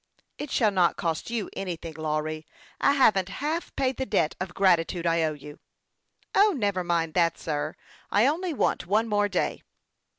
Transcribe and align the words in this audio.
"It 0.39 0.49
shall 0.49 0.71
not 0.71 0.97
cost 0.97 1.29
you 1.29 1.47
anything, 1.53 1.93
Lawry. 1.93 2.47
I 2.79 2.93
haven't 2.93 3.29
half 3.29 3.71
paid 3.75 3.97
the 3.97 4.05
debt 4.07 4.33
of 4.41 4.55
gratitude 4.55 5.05
I 5.05 5.21
owe 5.21 5.33
you."" 5.33 5.59
O, 6.35 6.53
never 6.57 6.83
mind 6.83 7.13
that, 7.13 7.37
sir! 7.37 7.75
I 8.09 8.25
only 8.25 8.51
want 8.51 8.87
one 8.87 9.07
more 9.07 9.29
day." 9.29 9.61